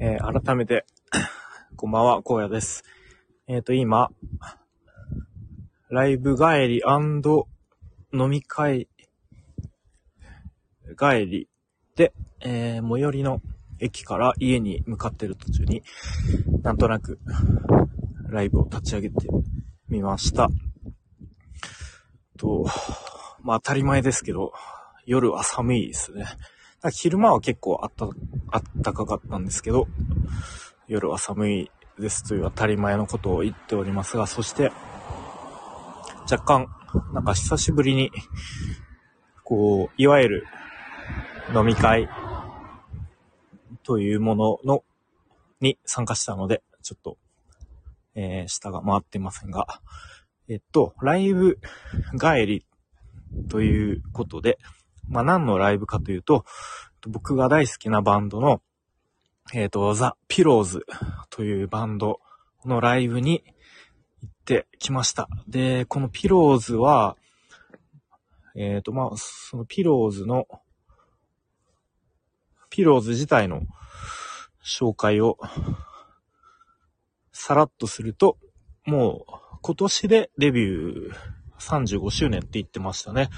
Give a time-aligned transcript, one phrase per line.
[0.00, 0.86] えー、改めて、
[1.74, 2.84] こんばんは、荒野です。
[3.48, 4.10] えっ、と、今、
[5.90, 6.82] ライブ帰り
[8.12, 8.86] 飲み会
[10.96, 11.48] 帰り
[11.96, 13.42] で、えー、最寄りの
[13.80, 15.82] 駅から家に向かってる途中に、
[16.62, 17.18] なんとなく、
[18.28, 19.26] ライブを立ち上げて
[19.88, 20.48] みました。
[22.36, 22.66] と、
[23.42, 24.52] まあ当たり前ですけど、
[25.06, 26.24] 夜は寒いですね。
[26.92, 28.06] 昼間は結構あった、
[28.50, 29.88] あったかかったんですけど、
[30.86, 34.70] 夜は寒いですという当たり前のことを言っておりますが、そして、
[36.30, 36.68] 若干、
[37.12, 38.12] なんか久しぶりに、
[39.42, 40.46] こう、いわゆる
[41.54, 42.08] 飲み会
[43.82, 44.84] というものの、
[45.60, 47.18] に参加したので、ちょっと、
[48.14, 49.66] えー、下が回ってませんが、
[50.48, 51.58] えっと、ライブ
[52.20, 52.66] 帰り
[53.48, 54.58] ということで、
[55.08, 56.44] まあ、何のライブかというと、
[57.06, 58.60] 僕が大好きなバンドの、
[59.54, 60.84] えっ、と、ザ・ピローズ
[61.30, 62.20] というバンド
[62.64, 63.44] のライブに
[64.20, 65.28] 行ってきました。
[65.46, 67.16] で、このピローズは、
[68.54, 70.46] えっ、と、まあ、そのピローズの、
[72.68, 73.62] ピローズ自体の
[74.64, 75.38] 紹介を
[77.32, 78.36] さらっとすると、
[78.84, 81.12] もう今年でデビュー
[81.60, 83.30] 35周年って言ってましたね。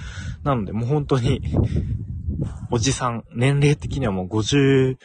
[0.42, 1.40] なのでもう本当に、
[2.70, 4.96] おじさん、年齢的にはもう50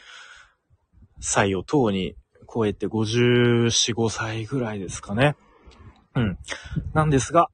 [1.20, 2.16] 歳をとうに
[2.54, 5.36] 超えて54、5歳ぐらいですかね。
[6.16, 6.38] うん。
[6.94, 7.50] なんですが、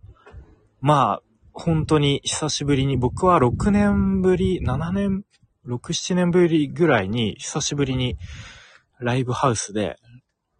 [0.82, 1.22] まあ、
[1.54, 5.24] 本当に久しぶりに、僕は6年ぶり、7年、
[5.68, 8.18] 6、7年ぶりぐらいに、久しぶりに
[9.00, 9.98] ライブハウスで、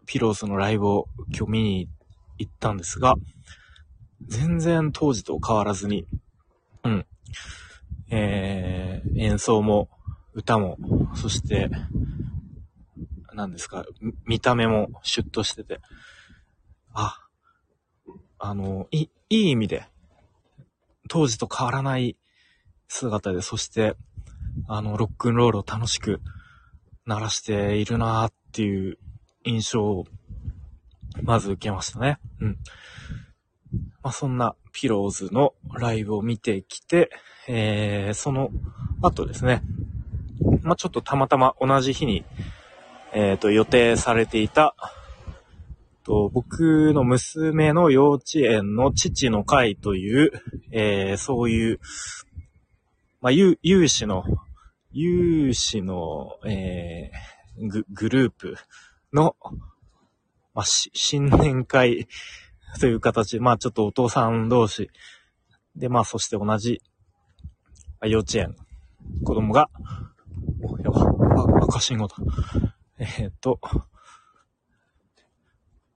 [0.06, 1.90] ピローズのライブを今日見に
[2.38, 3.16] 行ったんですが、
[4.28, 6.08] 全然当時と変わらずに、
[6.84, 7.06] うん。
[8.10, 9.90] えー、演奏も、
[10.34, 10.78] 歌も、
[11.16, 11.70] そして、
[13.34, 13.86] 何ですか、
[14.26, 15.82] 見た目もシュッとしてて、
[16.94, 17.18] あ、
[18.40, 19.86] あの、い、いい意味で、
[21.08, 22.18] 当時と変わらない
[22.88, 23.96] 姿で、そして、
[24.68, 26.22] あの、ロックンロールを楽しく
[27.06, 28.98] 鳴らしているなーっていう
[29.44, 30.06] 印象を、
[31.24, 32.20] まず受けましたね。
[32.40, 32.58] うん。
[34.04, 37.10] まあ、そんなピローズのライブを見てきて、
[37.48, 38.50] えー、その
[39.02, 39.62] 後ですね、
[40.64, 42.26] まあ、ちょっとたまたま同じ日に、
[43.14, 44.76] えっ、と、予定されていた、
[46.04, 50.32] と僕の娘の幼稚園の父の会という、
[50.72, 51.80] えー、そういう、
[53.22, 53.58] まあ、有
[53.88, 54.24] 志の、
[54.92, 58.56] 有志の、えー、ググループ
[59.14, 59.36] の、
[60.54, 62.08] まあ、新年会
[62.80, 64.90] という形で、まあちょっとお父さん同士
[65.76, 66.82] で、まあそして同じ
[68.04, 68.56] 幼稚園、
[69.24, 69.70] 子供が、
[70.62, 72.16] お、やば、赤信号だ。
[72.98, 73.60] えーっと、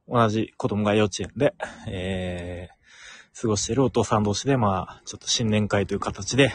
[0.07, 1.55] 同じ子供が幼稚園で、
[1.87, 6.51] えー、過ごしているお父さん同士で、まあちょっと新年会という形で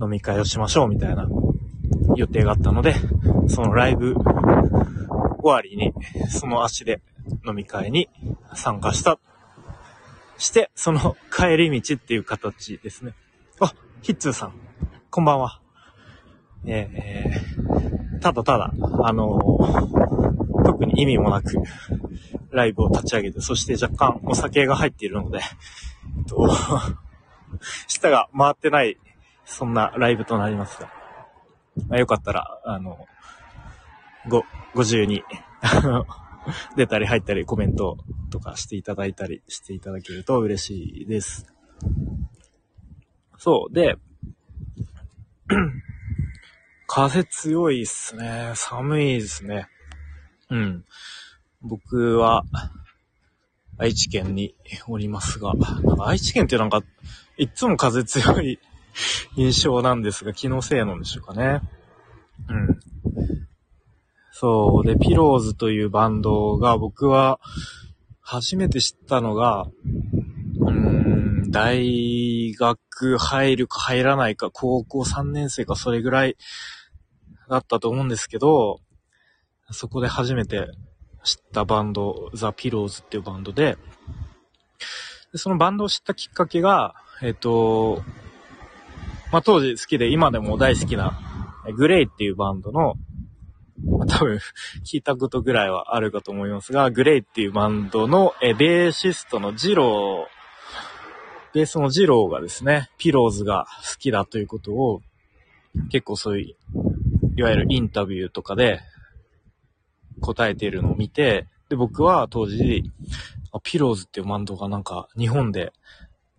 [0.00, 1.28] 飲み会をしましょうみたいな
[2.16, 2.94] 予定があったので、
[3.48, 5.94] そのライブ終わりに、
[6.28, 7.00] その足で
[7.46, 8.08] 飲み会に
[8.54, 9.18] 参加した。
[10.38, 13.14] して、その帰り道っていう形ですね。
[13.60, 14.54] あ、ヒッツーさん。
[15.10, 15.60] こんばんは。
[16.64, 18.72] えー、ただただ、
[19.04, 20.08] あのー
[20.64, 21.56] 特に意味もなく、
[22.50, 26.48] ライブを立ち上げて、そして若干お酒が入っているので、えっと、
[27.88, 28.98] 舌が回ってない、
[29.44, 30.90] そんなライブとなりますが、
[31.88, 33.06] まあ、よかったら、あの、
[34.28, 34.44] ご、
[34.74, 35.24] ご自由に、
[35.62, 36.06] あ の
[36.76, 37.98] 出たり入ったりコメント
[38.30, 41.46] とかしていただいたりしていただけると嬉しいです。
[43.38, 43.72] そう。
[43.72, 43.96] で、
[46.86, 48.52] 風強いっすね。
[48.54, 49.68] 寒いですね。
[50.50, 50.84] うん。
[51.62, 52.44] 僕は、
[53.78, 54.54] 愛知県に
[54.88, 56.82] おりますが、なんか愛知県ってなんか、
[57.36, 58.58] いっつも風強い
[59.36, 61.60] 印象なんですが、気のせいなんでしょうかね。
[62.48, 62.80] うん。
[64.40, 64.86] そう。
[64.86, 67.40] で、ピローズというバンドが僕は
[68.20, 69.66] 初めて知ったのが、
[70.60, 76.36] うん、大学入るか入らないか、高校3年生かそれぐらい
[77.50, 78.78] だったと思うんですけど、
[79.72, 80.68] そこで初めて
[81.24, 83.76] 知ったバンド、ザ・ピローズっていうバンドで、
[85.32, 88.04] でそのバンドを知ったきっかけが、えっ、と、
[89.32, 91.18] まあ、当時好きで今でも大好きな、
[91.76, 92.94] グレイっていうバンドの、
[93.84, 94.38] まあ多分
[94.84, 105.02] 聞いたことぐらいはあるかと思いますが、グレイっていうバンドのえベーシストのジロー、ベースのジローがですね、ピローズが好きだということを、
[105.90, 106.56] 結構そういう、
[107.36, 108.80] いわゆるインタビューとかで、
[110.20, 112.90] 答えているのを見て、で、僕は当時、
[113.52, 115.72] あピローズっていうバンドがなんか日本で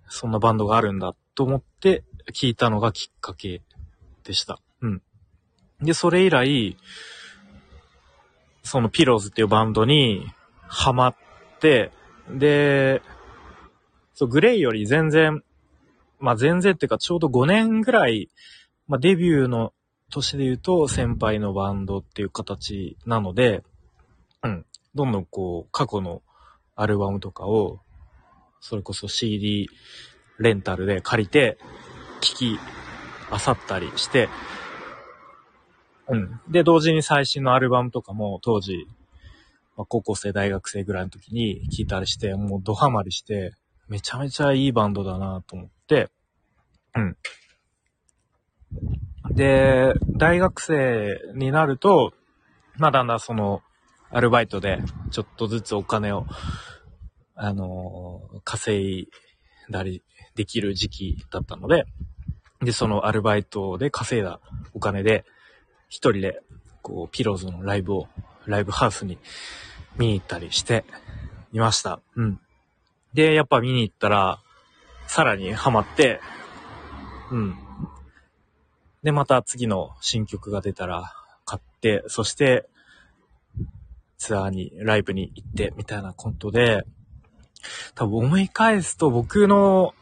[0.10, 2.04] そんなバンドがあるんだと思って
[2.34, 3.62] 聞いたのがきっかけ
[4.24, 4.60] でした。
[4.82, 5.02] うん。
[5.82, 6.78] で、それ以来、
[8.64, 10.28] そのピローズっていうバンドに
[10.68, 11.16] ハマっ
[11.60, 11.92] て、
[12.30, 13.02] で、
[14.14, 15.44] そう、グレイより全然、
[16.20, 18.30] まあ全然っていうかちょうど5年ぐらい、
[18.88, 19.74] まあデビューの
[20.12, 23.64] 年で言うと先輩のバンドっていう形なので、
[24.44, 24.66] うん。
[24.96, 26.22] どんどんこう、過去の
[26.76, 27.80] アルバムとかを、
[28.60, 29.70] それこそ CD
[30.40, 31.58] レンタルで借りて、
[32.22, 32.60] 聴き、
[33.30, 34.30] あさったりして、
[36.10, 36.40] うん。
[36.50, 38.88] で、同時に最新のアルバムとかも当時、
[39.78, 43.54] まあ、高校生、大学生ぐらいの時に聴いたりして、もうドハマりして、
[43.88, 46.10] めちゃめちゃいいバンドだなと思って、
[46.96, 47.18] うん。
[49.32, 52.14] で、大学生になると、
[52.78, 53.62] まあだんだんその、
[54.12, 54.80] アルバイトで
[55.12, 56.26] ちょっとずつお金を、
[57.36, 59.10] あのー、稼い
[59.70, 60.02] だり
[60.36, 61.86] できる時期だったので、
[62.62, 64.40] で、そのアルバイトで稼いだ
[64.74, 65.26] お金で、
[65.90, 66.42] 一人で、
[66.82, 68.08] こう、ピローズのライブを、
[68.46, 69.18] ライブハウスに
[69.98, 70.86] 見に行ったりして
[71.52, 72.00] いました。
[72.16, 72.40] うん。
[73.14, 74.42] で、やっぱ見に行ったら、
[75.08, 76.22] さらにハマって、
[77.32, 77.58] うん。
[79.04, 81.12] で、また次の新曲が出たら
[81.46, 82.70] 買って、そして、
[84.18, 86.86] ツアーに、ライブに行って、みたいなことで、
[87.96, 89.96] 多分思い返すと僕の、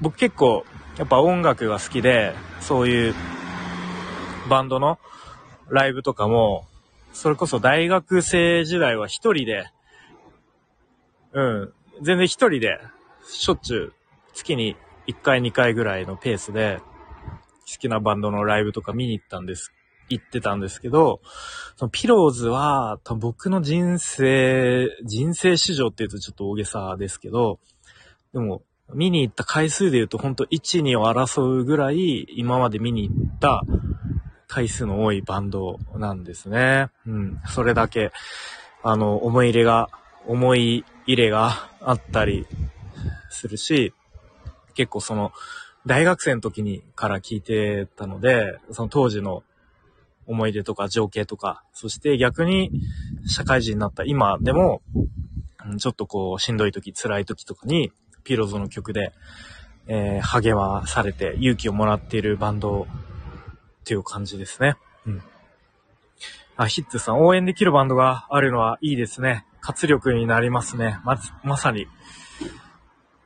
[0.00, 0.64] 僕結構、
[0.98, 3.14] やっぱ音楽が好きで、そういう
[4.50, 4.98] バンドの
[5.70, 6.66] ライブとかも、
[7.12, 9.70] それこそ大学生時代は一人で、
[11.32, 11.72] うん、
[12.02, 12.80] 全然一人で、
[13.24, 13.92] しょっちゅう、
[14.34, 14.76] 月に
[15.06, 16.80] 1回2回ぐらいのペースで、
[17.70, 19.72] 好きなバンドのライブとか見に行ったんです、
[20.08, 21.20] 行ってたんですけど、
[21.76, 27.60] そのピローズは、多分僕の人生、人生史上って言うとちょっと大げさですけど、
[28.32, 28.62] でも、
[28.92, 33.62] 見に行った回数で言うとほんと1、2を争うぐらい、今まで見に行った
[34.50, 36.88] 回数の多いバンドなんですね。
[37.06, 37.40] うん。
[37.46, 38.10] それだけ、
[38.82, 39.88] あの、思い入れが、
[40.26, 42.46] 思い入れがあったり
[43.30, 43.94] するし、
[44.74, 45.32] 結構その、
[45.86, 49.44] 大学生の時にから聞いてたので、その当時の
[50.26, 52.72] 思い出とか情景とか、そして逆に
[53.26, 54.82] 社会人になった今でも、
[55.78, 57.92] ちょっとこうしんどい時、辛い時とかに、
[58.24, 59.12] ピローズの曲で、
[59.86, 62.88] えー、励まされて勇気をもらっているバンド
[63.80, 64.76] っていう感じですね。
[65.06, 65.22] うん。
[66.56, 69.46] あ、ヒッツさん、応援できるバンドがあるのはいいですね。
[69.60, 70.98] 活力になりますね。
[71.04, 71.82] まず、まさに。
[71.82, 71.86] い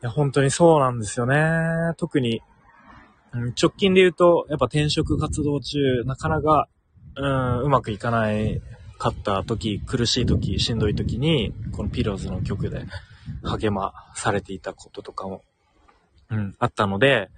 [0.01, 1.95] や、本当にそうなんですよね。
[1.97, 2.43] 特に、
[3.33, 6.69] うん、直近で言うと、やっぱ転職活動中、なかなか、
[7.17, 8.61] うん、うまくいかない
[8.99, 12.87] かった時、苦しい時、しんどい時に、このピローズの曲で
[13.43, 15.43] 励まされていたこととかも、
[16.31, 17.31] うん、あったので、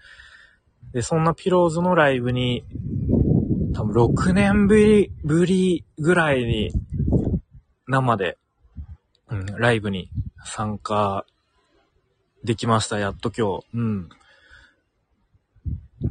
[0.92, 2.64] で、そんなピローズのライブに、
[3.74, 6.72] 多分6年ぶり、ぶりぐらいに、
[7.86, 8.38] 生で、
[9.28, 10.10] うん、ライブに
[10.44, 11.24] 参加
[12.44, 13.66] できました、やっと今日。
[13.74, 14.08] うん。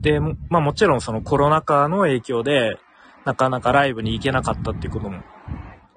[0.02, 2.78] で、まあもちろんそのコロナ禍の影響で、
[3.26, 5.24] なかなかライブに行けなかったっていうことも、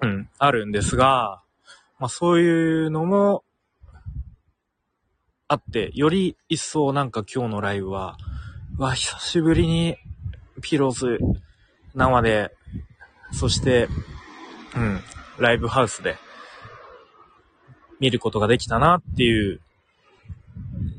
[0.01, 1.43] うん、あるんですが、
[1.99, 3.43] まあそういうのも
[5.47, 8.17] あって、より一層なんか今日のライブは、
[8.79, 9.97] わ、久しぶりに
[10.61, 11.19] ピローズ
[11.93, 12.49] 生で、
[13.33, 13.89] そして、
[14.73, 15.01] うん、
[15.37, 16.15] ライブハウスで
[17.99, 19.59] 見ることができたなっていう、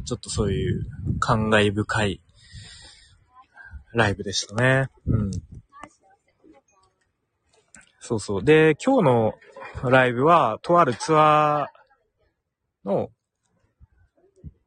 [0.04, 0.84] ちょっとそういう
[1.20, 2.20] 感慨深い
[3.94, 4.90] ライブでしたね。
[5.06, 5.30] うん。
[7.98, 8.44] そうそう。
[8.44, 9.34] で、今日の
[9.84, 13.08] ライブは、とあるツアーの、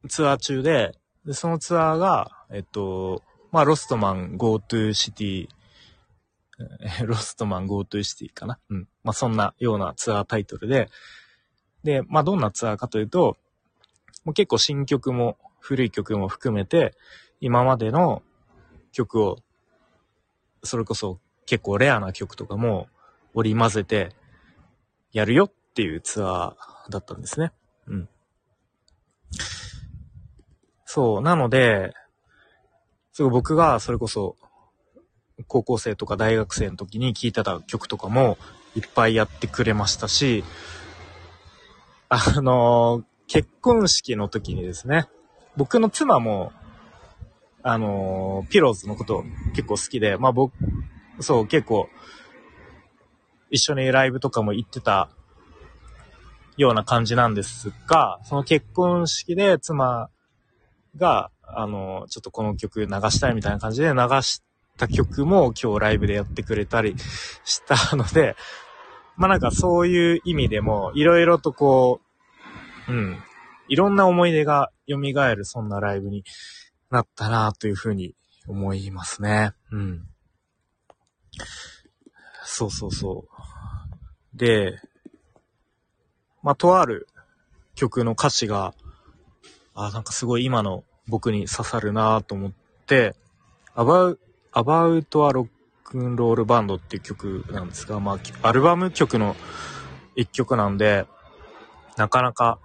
[0.08, 3.22] ツアー中で、で、そのツアーが、えっと、
[3.52, 5.48] まあ、ロストマン GoTo City、
[7.04, 8.58] ロストマン GoTo City かな？
[8.68, 8.88] うん。
[9.02, 10.88] まあ、そんなようなツアータイトルで、
[11.82, 13.36] で、まあ、どんなツアーかというと、
[14.24, 16.94] もう結構新曲も古い曲も含めて、
[17.40, 18.22] 今までの
[18.92, 19.38] 曲を、
[20.62, 22.88] それこそ結構レアな曲とかも
[23.34, 24.14] 織り交ぜて
[25.12, 27.52] やるよっていうツアーだったんですね。
[27.86, 28.08] うん。
[30.86, 31.92] そう、なので、
[33.14, 34.36] すごい僕がそれこそ、
[35.46, 38.38] 高校生とか大学生の時に聴いてた曲とかも
[38.74, 40.42] いっぱいやってくれましたし、
[42.08, 45.06] あのー、結婚式の時にですね、
[45.56, 46.50] 僕の妻も、
[47.62, 49.22] あのー、ピローズのこと
[49.54, 50.52] 結構好きで、まあ僕、
[51.20, 51.88] そう、結構、
[53.48, 55.08] 一緒にライブとかも行ってた
[56.56, 60.10] ような感じなんですが、その結婚式で妻
[60.96, 64.42] が、あの、ちょっとこの曲流したいみたいな感じで流し
[64.76, 66.94] た曲も今日ライブでやってくれたり
[67.44, 68.36] したので、
[69.16, 72.00] まあなんかそういう意味でも、いろいろとこ
[72.88, 73.22] う、うん、
[73.68, 76.24] いろんな思い出が蘇るそんなライブに
[76.90, 78.14] なったなというふうに
[78.46, 79.52] 思いますね。
[79.70, 80.08] うん。
[82.44, 84.36] そうそうそう。
[84.36, 84.80] で、
[86.42, 87.08] まあ、とある
[87.74, 88.74] 曲の歌詞が、
[89.74, 92.52] あ、なんかすごい今の僕に刺さるなと思っ
[92.86, 93.14] て、
[93.74, 94.18] About,
[94.52, 95.48] About a Rock
[95.94, 99.36] and Roll Band っていう曲なんですが、まあ、アルバム曲の
[100.16, 101.06] 一曲なんで、
[101.96, 102.58] なかなか、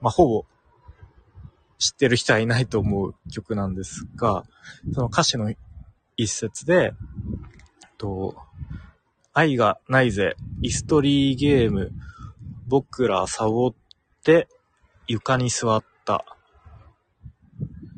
[0.00, 0.44] まあ、ほぼ
[1.78, 4.44] 知ってる人はいないと思う曲なんですが、
[4.92, 5.52] その歌詞の
[6.16, 6.94] 一節で、
[7.98, 8.36] と、
[9.32, 11.92] 愛がないぜ、イストリーゲーム、
[12.66, 13.74] 僕らサボっ
[14.24, 14.48] て
[15.06, 16.35] 床に座った。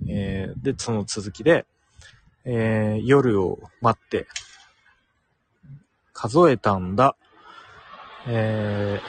[0.09, 1.67] えー、で、その続きで、
[2.45, 4.27] えー、夜を待って、
[6.13, 7.15] 数えたんだ。
[8.27, 9.01] え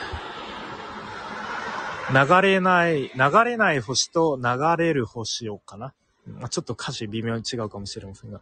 [2.08, 3.10] ー、流れない、流
[3.46, 5.94] れない星と流れる星をかな。
[6.28, 8.42] まあ、ちょっと歌詞微妙に違うかもしれませんが。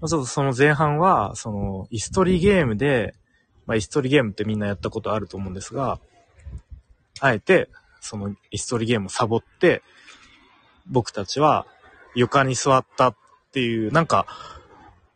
[0.00, 3.14] まあ、ちょっとその前半は、その、イストリーゲームで、
[3.66, 5.98] まあ、イストリゲームってみんなやったことあると思うんですが、
[7.20, 7.68] あえて、
[8.00, 9.82] そのイストリーゲームをサボって、
[10.86, 11.66] 僕たちは
[12.14, 13.16] 床に座ったっ
[13.52, 14.26] ていう、なんか、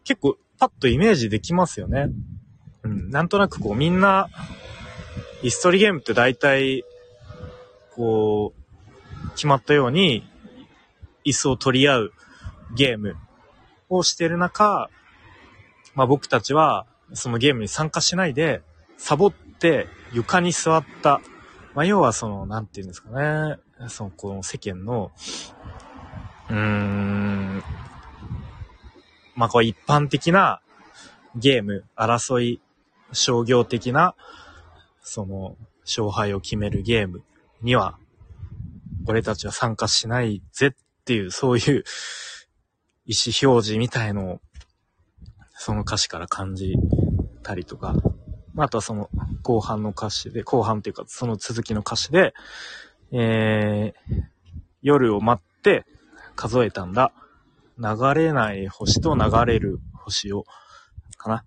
[0.05, 2.09] 結構パッとイメージできますよね。
[2.83, 4.29] うん、なんとなくこうみんな、
[5.43, 6.85] イストリーゲームって大体、
[7.95, 10.29] こう、決まったように、
[11.25, 12.13] 椅子を取り合う
[12.75, 13.17] ゲーム
[13.89, 14.89] をしてる中、
[15.95, 18.63] まあ僕たちはそのゲームに参加しないで、
[18.97, 21.21] サボって床に座った。
[21.75, 23.59] まあ、要はその、なんて言うんですかね。
[23.89, 25.13] その、この世間の、
[26.51, 27.63] うーん、
[29.37, 30.61] まあ、こう一般的な
[31.37, 32.61] ゲーム、争い、
[33.13, 34.15] 商業的な、
[35.01, 37.23] その、勝敗を決めるゲーム
[37.63, 37.99] には、
[39.07, 40.71] 俺たちは参加しないぜっ
[41.05, 41.85] ていう、そういう
[43.07, 44.41] 意思表示みたいのを
[45.59, 46.77] その歌詞から感じ
[47.43, 47.95] たりとか、
[48.57, 49.11] あとはその
[49.43, 52.33] 後半の歌詞で、後半っていうかその続きの歌詞で、
[53.13, 54.23] えー、
[54.83, 55.85] 夜を待って
[56.37, 57.13] 数えたんだ。
[57.79, 60.45] 流れない星と流れる星を、
[61.17, 61.45] かな。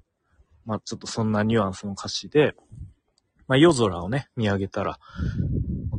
[0.65, 2.55] まあちょっとそんなニュアンスの歌詞で、
[3.47, 4.99] まあ夜空をね、見上げたら、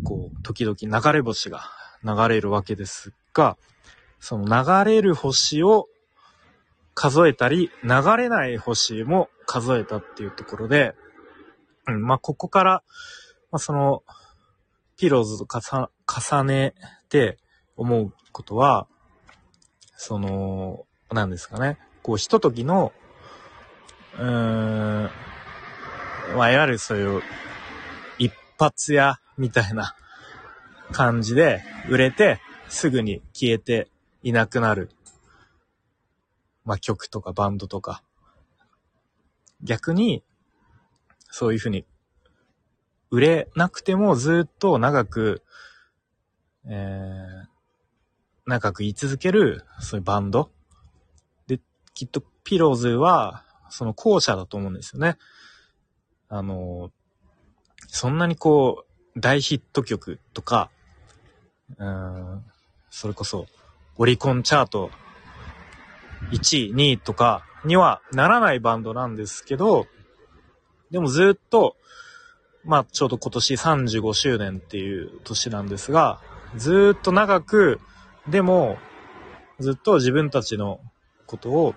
[0.05, 1.63] こう、時々流れ星が
[2.05, 3.57] 流れるわけですが、
[4.21, 5.89] その流れる星を
[6.95, 10.95] 数えたり、流れない星も数えたっていうところで、
[11.87, 12.83] うん、まあ、ここから、
[13.51, 14.03] まあ、その、
[15.03, 16.75] ピローズと重ね
[17.09, 17.37] て
[17.77, 18.87] 思うことは、
[19.97, 21.77] その、なんですかね。
[22.05, 22.93] こう、ひとときの、
[24.17, 25.11] うーん、
[26.37, 27.21] まあ、いわゆるそういう、
[28.19, 29.97] 一発屋みたいな
[30.93, 33.89] 感じで売れて、すぐに消えて
[34.23, 34.89] いなくなる
[36.65, 38.05] まあ、曲とかバンドとか、
[39.65, 40.23] 逆に、
[41.29, 41.85] そういうふうに、
[43.13, 45.43] 売れなくてもずっと長く、
[46.65, 47.47] えー、
[48.47, 50.51] 長く言い続ける、そういうバンド。
[51.47, 51.61] で、
[51.93, 55.19] きっとピローズは、その後者だと思うんですよね。
[56.31, 56.91] あの、
[57.87, 60.71] そんなにこう、大ヒット曲とか、
[61.77, 62.43] うん、
[62.89, 63.47] それこそ、
[63.99, 64.91] オリコンチャート
[66.31, 69.87] 1位、2位とかにはならないバンドなんですけど、
[70.91, 71.77] でもずっと、
[72.65, 76.21] まあちょうど今年35周年っていう年なんですが、
[76.57, 77.81] ずっと長く、
[78.29, 78.79] でも、
[79.59, 80.81] ずっと自分たちの
[81.27, 81.75] ことを、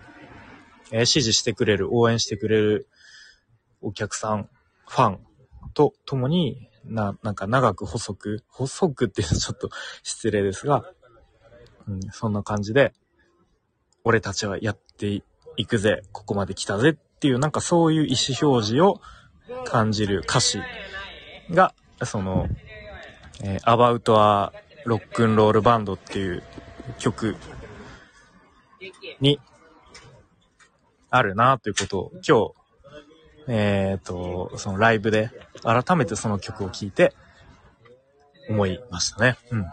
[0.91, 2.87] えー、支持してくれる、応援してくれる
[3.81, 4.49] お客さん、
[4.87, 5.19] ファン
[5.73, 9.69] と共に、な、なんか長く細く、細くっていうのはちょっと
[10.03, 10.83] 失礼ですが、
[11.87, 12.93] うん、そんな感じで、
[14.03, 15.23] 俺たちはやって
[15.57, 19.01] いくぜ、ここまで来たぜっていう、なんかそういう意思表示を
[19.65, 20.59] 感じる歌詞
[21.51, 21.73] が、
[22.03, 22.47] その、
[23.43, 24.51] えー、About a
[24.85, 26.43] Rock and Roll Band っていう
[26.99, 27.35] 曲
[29.19, 29.39] に
[31.09, 32.53] あるなということを今日、
[33.47, 35.29] えっ、ー、と、そのライブで
[35.63, 37.13] 改めてその曲を聴いて
[38.49, 39.37] 思いましたね。
[39.51, 39.65] うん。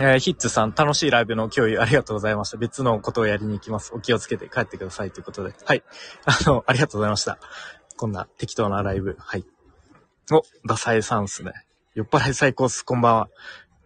[0.00, 2.56] えー、ヒッツさん、楽しいライブの共有ありがとうございました。
[2.56, 3.92] 別のことをやりに行きます。
[3.94, 5.54] お気をつけて帰ってくださいということで。
[5.64, 5.82] はい。
[6.24, 7.38] あの、ありがとうございました。
[7.96, 9.16] こんな適当なライブ。
[9.18, 9.44] はい。
[10.30, 11.52] お、ダサエさんっすね。
[11.94, 12.84] 酔っ払い最高っす。
[12.84, 13.28] こんばんは。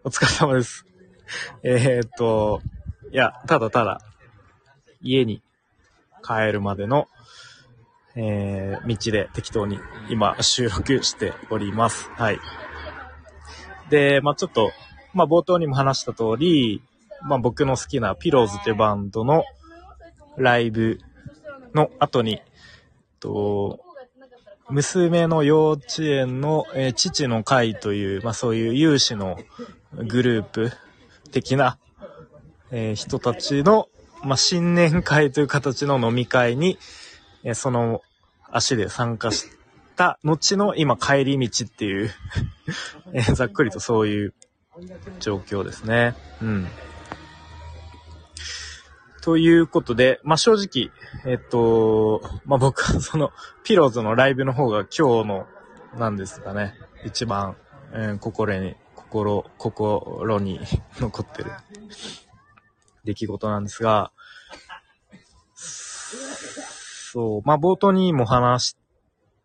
[0.03, 0.85] お疲れ様です。
[1.63, 2.61] えー、っと、
[3.11, 4.01] いや、ただただ、
[5.01, 5.41] 家に
[6.23, 7.07] 帰るまでの、
[8.15, 12.09] えー、道で適当に今収録しております。
[12.11, 12.39] はい。
[13.89, 14.71] で、まあちょっと、
[15.17, 16.83] まあ冒頭にも話した通り、
[17.23, 19.43] まあ僕の好きなピローズというバンドの
[20.37, 20.99] ライブ
[21.73, 22.39] の後に、
[23.19, 23.79] と、
[24.69, 29.39] 娘の幼稚園の、えー、父の会という、まあそういう有志の
[29.95, 30.71] グループ
[31.31, 31.79] 的な、
[32.69, 33.89] えー、人たちの、
[34.23, 36.77] まあ新年会という形の飲み会に、
[37.43, 38.03] えー、その
[38.51, 39.47] 足で参加し
[39.95, 42.11] た後の今帰り道っていう
[43.13, 44.33] えー、ざっくりとそういう
[45.19, 46.15] 状況ですね。
[46.41, 46.67] うん。
[49.21, 50.91] ということで、まあ、正直、
[51.29, 53.31] えっと、まあ、僕はその、
[53.63, 55.47] ピローズのライブの方が今日の、
[55.97, 57.57] なんですかね、一番、
[57.93, 60.59] えー、心に、心、心に
[60.99, 61.51] 残ってる
[63.03, 64.11] 出来事なんですが、
[65.55, 68.77] そう、まあ、冒頭にも話し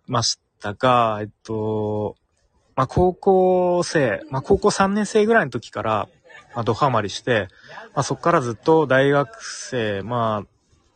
[0.06, 2.16] ましたが、えっと、
[2.74, 6.08] まあ、高校生、まあ、高校3年生ぐらいの時から、
[6.54, 7.48] まあ、ドハマりして、
[7.94, 10.48] まあ、そこからずっと大学生、まあ、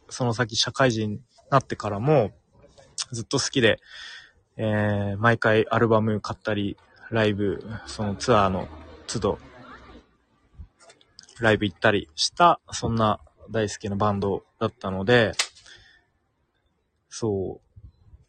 [0.09, 2.33] その先社会人になってからも、
[3.13, 3.79] ずっと好きで、
[4.57, 6.77] えー、毎回アルバム買ったり、
[7.11, 8.69] ライブ、そのツアーの
[9.07, 9.39] 都度、
[11.41, 15.33] ライブ行ったりした、そんな大好きなバンドだったので、
[17.09, 17.61] そ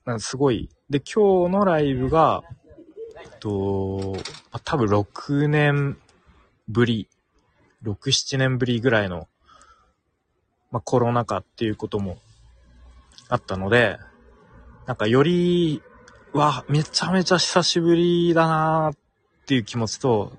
[0.06, 0.70] う、なんかすごい。
[0.90, 2.44] で、今日のライブが、
[3.38, 4.14] と、
[4.52, 5.98] まあ、多分6年
[6.68, 7.08] ぶり、
[7.84, 9.28] 6、7年ぶりぐらいの、
[10.72, 12.18] まあ、コロナ禍っていうことも
[13.30, 13.98] あったので、
[14.86, 15.82] なんかより、
[16.34, 18.98] わ、めちゃめちゃ久しぶりだなっ
[19.46, 20.34] ていう気持ちと、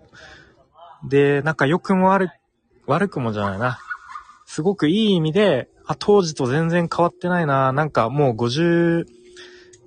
[1.07, 2.31] で、なんか良くも悪、
[2.87, 3.79] 悪くもじゃないな。
[4.47, 7.73] すごくいい意味で、あ、当時と全然変わってないな。
[7.73, 9.07] なんかもう50、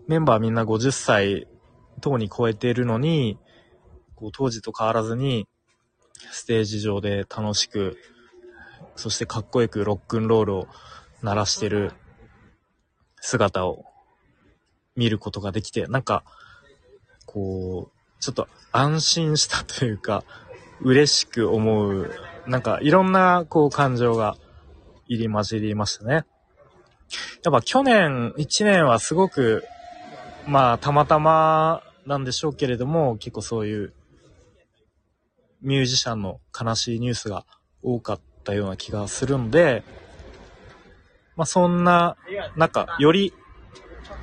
[0.08, 1.48] メンバーみんな50歳
[2.02, 3.38] 等に超えてるのに、
[4.16, 5.48] こう当時と変わらずに、
[6.32, 7.98] ステージ上で楽しく、
[8.96, 10.68] そしてかっこよくロックンロールを
[11.22, 11.94] 鳴らしてる
[13.22, 13.86] 姿を
[14.96, 16.24] 見ることができて、なんか、
[17.26, 20.24] こう、ちょっと安心したというか、
[20.82, 22.12] 嬉しく思う、
[22.48, 24.36] なんかいろんなこう感情が
[25.08, 26.26] 入り混じりましたね。
[27.44, 29.64] やっぱ去年1年はすごく、
[30.48, 33.94] まあたまたまなんでしょうけれども、結構そういう
[35.62, 37.46] ミュージシャンの悲しいニュースが
[37.84, 39.84] 多かったような気がするんで、
[41.36, 42.18] まあそんな、
[42.56, 43.34] なんかより、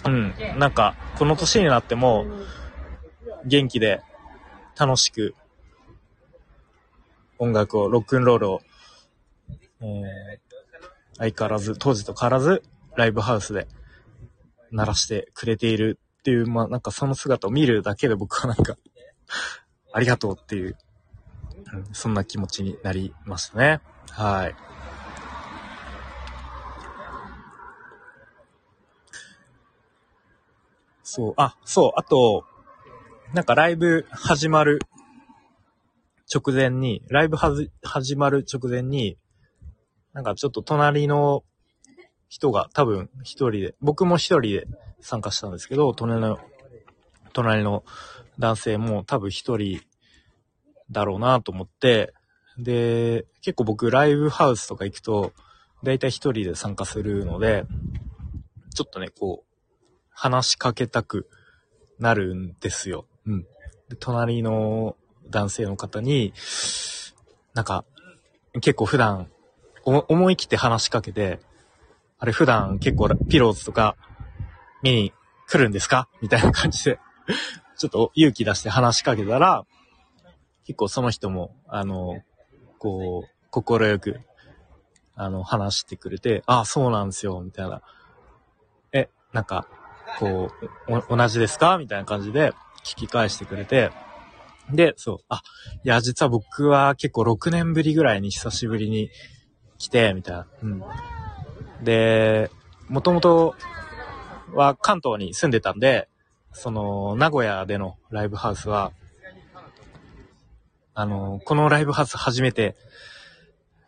[0.04, 2.26] うん、なんかこの年になっても
[3.46, 4.02] 元気で
[4.78, 5.34] 楽しく
[7.38, 8.60] 音楽を、ロックンロールを、
[9.80, 10.38] えー、
[11.18, 12.62] 相変わらず、当時と変わらず
[12.96, 13.68] ライブハウスで
[14.72, 18.76] 鳴らしてくれているっていう、まあなんかその姿を見るだけで僕はなんか
[19.94, 20.76] ありがとうっていう、
[21.72, 23.80] うん、そんな気持ちになりましたね。
[24.10, 24.56] はい。
[31.02, 32.44] そう、あ、そう、あと、
[33.32, 34.80] なんかライブ始まる
[36.32, 39.16] 直前に、ライブはじ、始まる直前に、
[40.12, 41.42] なんかちょっと隣の
[42.28, 44.68] 人が多分一人で、僕も一人で
[45.00, 46.38] 参加したんですけど、隣の、
[47.32, 47.84] 隣の
[48.38, 49.80] 男性も多分一人
[50.90, 52.14] だろうなと思って、
[52.58, 55.32] で、結構僕ライブハウスとか行くと、
[55.84, 57.64] だいたい一人で参加するので、
[58.74, 59.48] ちょっとね、こう、
[60.10, 61.28] 話しかけたく
[61.98, 63.06] なるんですよ。
[63.26, 63.42] うん。
[63.88, 64.96] で隣の
[65.30, 66.32] 男性の方に、
[67.54, 67.84] なんか、
[68.54, 69.28] 結構普段、
[69.84, 71.38] 思い切って話しかけて、
[72.18, 73.96] あれ普段結構ピローズとか
[74.82, 75.12] 見に
[75.48, 76.08] 来るんですか？
[76.20, 76.98] みたいな感じで
[77.76, 79.64] ちょっと勇気出して話しかけたら、
[80.64, 82.22] 結構その人も、あの、
[82.78, 84.20] こう、心よく、
[85.14, 87.82] あの、話してくれて、ああ、そうなんですよ、みたいな。
[88.92, 89.66] え、なんか、
[90.18, 90.50] こ
[90.88, 91.78] う、同じですか？
[91.78, 92.52] みたいな感じで
[92.84, 93.90] 聞き返してくれて、
[94.70, 95.42] で、そう、あ、
[95.84, 99.10] いや、実は僕は結構6年ぶりぐらいに久しぶりに
[99.78, 100.46] 来て、みたいな。
[100.62, 100.82] うん。
[101.82, 102.50] で、
[102.88, 103.54] もともと
[104.52, 106.08] は関東に住んでたんで、
[106.52, 108.92] その、名古屋でのライブハウスは、
[110.94, 112.74] あの、このライブハウス初めて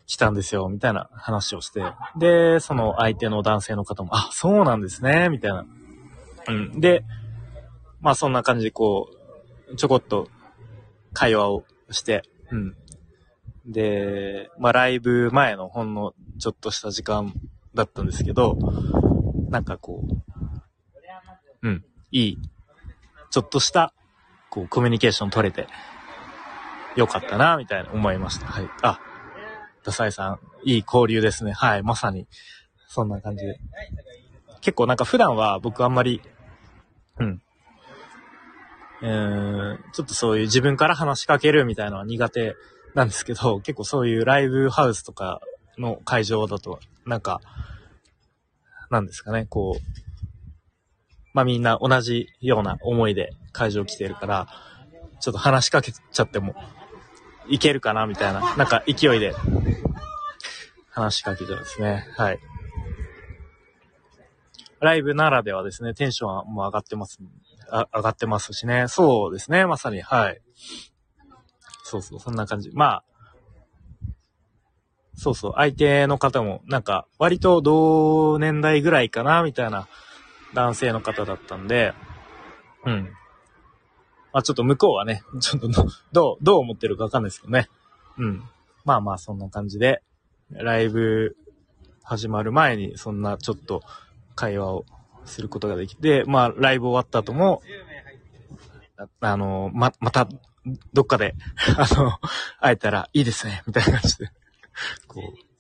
[0.06, 1.82] 来たんですよ、みたいな話をして、
[2.16, 5.66] で、その相手の男性の方も、あ、そうなんですね、みたいな。
[6.48, 6.80] うん。
[6.80, 7.04] で、
[8.00, 9.08] まあそんな感じでこ
[9.72, 10.28] う、ちょこっと
[11.12, 12.76] 会話をして、うん。
[13.66, 17.32] で、まあライブ前のほんのちょっとした時間
[17.74, 18.56] だったんですけど、
[19.48, 20.29] なんかこう、
[21.62, 22.38] うん、いい、
[23.30, 23.92] ちょっとした、
[24.48, 25.68] こう、コミュニケーション取れて、
[26.96, 28.46] よかったな、みたいな思いました。
[28.46, 28.68] はい。
[28.82, 29.00] あ、
[29.84, 31.52] ダサイさん、いい交流ですね。
[31.52, 32.26] はい、まさに、
[32.88, 33.60] そんな感じで。
[34.60, 36.20] 結構なんか普段は僕あんまり、
[37.18, 37.42] うん。
[39.02, 42.56] えー、ちょっとそういう自分から話しかけるみたいなのは苦手
[42.94, 45.40] なんですけど、結構そういうライブハウスとか
[45.78, 47.40] の会場だと、なんか、
[48.90, 50.09] なんですかね、こう、
[51.32, 54.48] まあみんな同じような思いで会場来てるから、
[55.20, 56.54] ちょっと話しかけちゃっても
[57.48, 59.34] いけるかなみたいな、なんか勢いで
[60.90, 62.06] 話しかけちゃうんですね。
[62.16, 62.38] はい。
[64.80, 67.18] ライブならではですね、テンションはもう上がってます。
[67.70, 68.86] あ上がってますしね。
[68.88, 70.40] そうですね、まさに、はい。
[71.84, 72.70] そうそう、そんな感じ。
[72.72, 73.04] まあ、
[75.14, 79.86] そうそう、相手の方も、なんか、割と同年代ぐらいかな、みたいな
[80.54, 81.94] 男性の方だったんで、
[82.84, 83.12] うん。
[84.32, 85.68] まあちょっと向こうはね、 ちょっと
[86.12, 87.68] どう、どう思ってるかわかんないですけどね。
[88.18, 88.44] うん。
[88.84, 90.02] まあまあそんな感じで、
[90.50, 91.36] ライブ
[92.02, 93.82] 始まる前にそんなちょっと
[94.34, 94.84] 会話を
[95.24, 97.62] することができて、まあライブ終わった後も、
[99.20, 100.28] あの、ま、また、
[100.92, 101.34] どっかで、
[101.78, 102.18] あの、
[102.58, 104.30] 会えたらいいですね、みたいな感じで、
[105.06, 105.50] こう、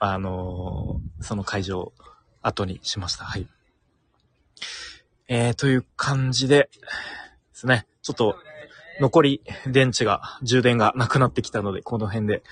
[0.00, 1.92] あのその会場
[2.42, 3.24] 後にしました。
[3.24, 3.48] はい。
[5.28, 6.78] えー、という感じでで
[7.52, 8.36] すね、ちょっと
[9.00, 12.42] 残り電池が、充電がなくなってきたので、この辺で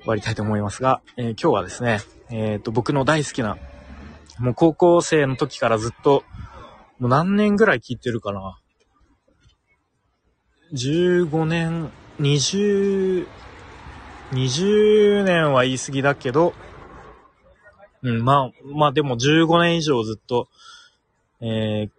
[0.00, 3.56] 終わりたいと思いますが、えー、今日はですね、えっ、ー、と、僕の大好きな、
[4.38, 6.24] もう高校生の時からずっと、
[6.98, 8.58] もう何年ぐらい聞いてるかな。
[10.72, 11.90] 15年、
[12.20, 13.26] 20、
[14.32, 16.54] 20年は言い過ぎだけど、
[18.02, 20.48] うん、まあ、まあでも15年以上ずっと、
[21.40, 21.90] えー、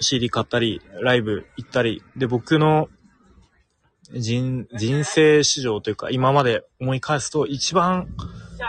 [0.00, 2.88] CD 買ったり、ライブ行ったり、で、僕の
[4.12, 8.08] 人、人生史上というか、今まで思い返すと、一番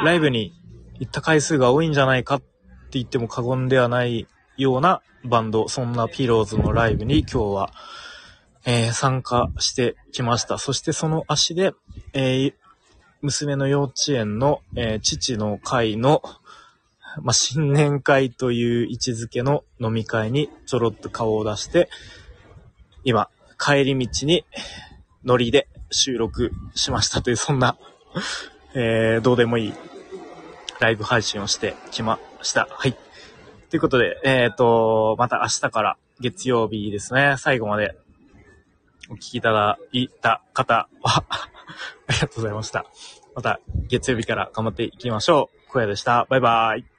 [0.04, 0.54] ライブに
[1.00, 2.46] 行った回数が多いんじゃないかって
[2.92, 7.72] 言っても過言ではないようなバンド、そんなピローズのライブに今日は、
[8.66, 10.58] えー、参加してきました。
[10.58, 11.74] そしてその足で、
[12.14, 12.54] えー、
[13.22, 16.22] 娘の幼稚園の、えー、父の会の、
[17.22, 21.90] まあ、新年会という位置づけの飲み会にちょろっと顔を出して、
[23.04, 24.46] 今、帰り道に
[25.24, 27.78] ノリで収録しましたという、そんな、
[28.74, 29.74] えー、どうでもいい
[30.80, 32.68] ライブ配信をしてきました。
[32.70, 32.96] はい。
[33.70, 37.98] ということで、えっ、ー、と、また明日から月曜日ですね、最後まで
[39.10, 41.24] お聞きいただいた方は
[42.08, 42.86] ありがとうございました。
[43.36, 45.72] また月曜日から頑張っていきましょう。
[45.72, 46.26] 小屋でした。
[46.30, 46.95] バイバイ。